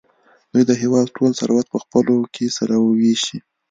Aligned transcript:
دوی 0.51 0.63
د 0.67 0.71
هېواد 0.81 1.07
ټول 1.17 1.31
ثروت 1.39 1.65
په 1.73 1.77
خپلو 1.83 2.17
کې 2.33 2.45
سره 2.57 2.75
وېشي. 2.99 3.37